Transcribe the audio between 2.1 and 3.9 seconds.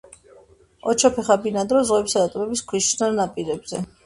და ტბების ქვიშნარ ნაპირებზე.